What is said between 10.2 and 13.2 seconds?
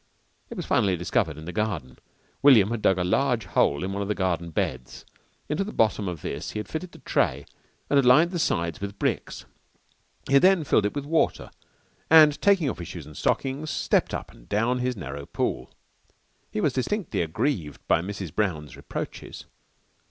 He had then filled it with water, and taking off his shoes and